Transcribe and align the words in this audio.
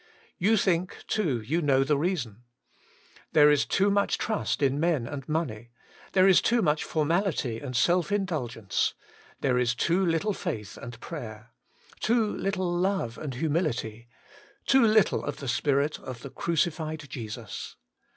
You 0.39 0.57
think, 0.57 1.03
to, 1.09 1.41
y^^u 1.41 1.61
know 1.61 1.83
the 1.83 1.93
86 1.95 1.99
WAITING 1.99 1.99
ON 1.99 1.99
GOD! 1.99 2.01
reason. 2.01 2.43
There 3.33 3.49
is 3.51 3.65
too 3.65 3.91
much 3.91 4.17
trust 4.17 4.63
in 4.63 4.79
men 4.79 5.05
and 5.05 5.29
money; 5.29 5.69
there 6.13 6.27
is 6.27 6.41
too 6.41 6.63
much 6.63 6.83
formality 6.83 7.59
and 7.59 7.75
self 7.75 8.11
indulgence; 8.11 8.95
there 9.41 9.59
is 9.59 9.75
too 9.75 10.03
little 10.03 10.33
faith 10.33 10.75
and 10.75 10.99
prayer; 11.01 11.51
too 11.99 12.25
little 12.25 12.73
love 12.73 13.19
and 13.19 13.35
humility; 13.35 14.07
too 14.65 14.81
little 14.87 15.23
of 15.23 15.37
the 15.37 15.47
spirit 15.47 15.99
of 15.99 16.23
the 16.23 16.31
crucified 16.31 17.03
Jesus. 17.07 17.75